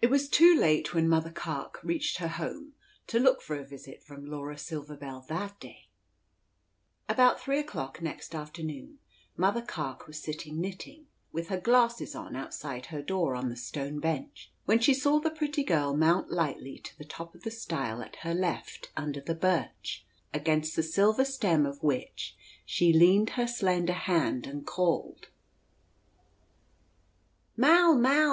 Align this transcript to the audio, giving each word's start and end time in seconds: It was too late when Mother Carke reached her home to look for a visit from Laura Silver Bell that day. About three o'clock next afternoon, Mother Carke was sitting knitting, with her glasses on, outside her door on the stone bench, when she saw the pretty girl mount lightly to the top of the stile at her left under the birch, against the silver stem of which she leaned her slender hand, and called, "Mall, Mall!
It 0.00 0.10
was 0.10 0.28
too 0.28 0.54
late 0.56 0.94
when 0.94 1.08
Mother 1.08 1.32
Carke 1.32 1.82
reached 1.82 2.18
her 2.18 2.28
home 2.28 2.74
to 3.08 3.18
look 3.18 3.42
for 3.42 3.56
a 3.56 3.64
visit 3.66 4.00
from 4.00 4.24
Laura 4.26 4.56
Silver 4.56 4.96
Bell 4.96 5.24
that 5.28 5.58
day. 5.58 5.88
About 7.08 7.40
three 7.40 7.58
o'clock 7.58 8.00
next 8.00 8.32
afternoon, 8.32 9.00
Mother 9.36 9.60
Carke 9.60 10.06
was 10.06 10.20
sitting 10.22 10.60
knitting, 10.60 11.08
with 11.32 11.48
her 11.48 11.58
glasses 11.58 12.14
on, 12.14 12.36
outside 12.36 12.86
her 12.86 13.02
door 13.02 13.34
on 13.34 13.48
the 13.48 13.56
stone 13.56 13.98
bench, 13.98 14.52
when 14.66 14.78
she 14.78 14.94
saw 14.94 15.18
the 15.18 15.30
pretty 15.30 15.64
girl 15.64 15.96
mount 15.96 16.30
lightly 16.30 16.78
to 16.78 16.96
the 16.96 17.04
top 17.04 17.34
of 17.34 17.42
the 17.42 17.50
stile 17.50 18.02
at 18.02 18.14
her 18.22 18.34
left 18.34 18.92
under 18.96 19.20
the 19.20 19.34
birch, 19.34 20.06
against 20.32 20.76
the 20.76 20.82
silver 20.84 21.24
stem 21.24 21.66
of 21.66 21.82
which 21.82 22.36
she 22.64 22.92
leaned 22.92 23.30
her 23.30 23.48
slender 23.48 23.94
hand, 23.94 24.46
and 24.46 24.64
called, 24.64 25.30
"Mall, 27.56 27.96
Mall! 27.98 28.22